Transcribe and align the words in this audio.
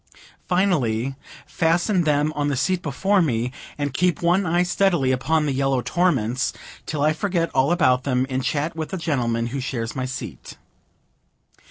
Finally, 0.47 1.15
fasten 1.45 2.05
them 2.05 2.33
on 2.35 2.47
the 2.47 2.55
seat 2.57 2.81
before 2.81 3.21
me, 3.21 3.51
and 3.77 3.93
keep 3.93 4.19
one 4.19 4.47
eye 4.47 4.63
steadily 4.63 5.11
upon 5.11 5.45
the 5.45 5.51
yellow 5.53 5.79
torments, 5.83 6.53
till 6.87 7.03
I 7.03 7.13
forget 7.13 7.51
all 7.53 7.71
about 7.71 8.03
them, 8.03 8.25
in 8.25 8.41
chat 8.41 8.75
with 8.75 8.89
the 8.89 8.97
gentleman 8.97 9.45
who 9.53 9.59
shares 9.59 9.95
my 9.95 10.05
seat. 10.05 10.57